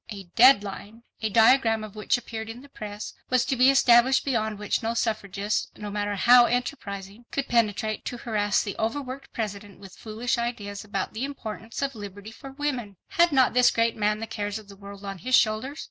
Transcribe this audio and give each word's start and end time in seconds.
A 0.09 0.23
"deadline," 0.35 1.03
a 1.21 1.29
diagram 1.29 1.83
of 1.83 1.95
which 1.95 2.17
appeared 2.17 2.49
in 2.49 2.61
the 2.63 2.69
press, 2.69 3.13
was 3.29 3.45
to 3.45 3.55
be 3.55 3.69
established 3.69 4.25
beyond 4.25 4.57
which 4.57 4.81
no 4.81 4.95
suffragist, 4.95 5.69
no 5.77 5.91
matter 5.91 6.15
how 6.15 6.45
enterprising, 6.47 7.25
could 7.29 7.47
penetrate 7.47 8.03
to 8.05 8.17
harass 8.17 8.63
the 8.63 8.75
over 8.77 8.99
worked 8.99 9.31
President 9.31 9.77
with 9.77 9.95
foolish 9.95 10.39
ideas 10.39 10.83
about 10.83 11.13
the 11.13 11.23
importance 11.23 11.83
of 11.83 11.93
liberty 11.93 12.31
for 12.31 12.51
women. 12.53 12.97
Had 13.09 13.31
not 13.31 13.53
this 13.53 13.69
great 13.69 13.95
man 13.95 14.17
the 14.19 14.25
cares 14.25 14.57
of 14.57 14.69
the 14.69 14.75
world 14.75 15.05
on 15.05 15.19
his 15.19 15.35
shoulders? 15.35 15.79